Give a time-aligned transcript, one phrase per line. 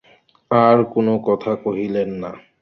[0.51, 2.31] আর কোনো কথা কহিলেন না।